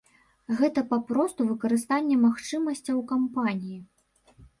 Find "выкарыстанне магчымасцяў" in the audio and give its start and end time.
1.49-2.97